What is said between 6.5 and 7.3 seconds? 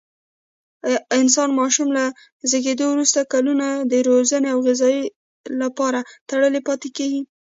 پاتې کېږي.